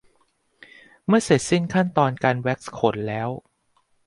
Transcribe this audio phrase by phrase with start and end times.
[1.05, 3.29] เมื่อเสร็จสิ้นขั้นตอนการแว็กซ์ขนแล้ว